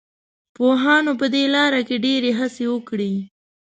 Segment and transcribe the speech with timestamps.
[0.55, 3.13] پوهانو په دې لاره کې ډېرې هڅې وکړې.